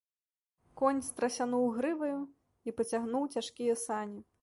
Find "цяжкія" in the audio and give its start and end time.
3.33-3.73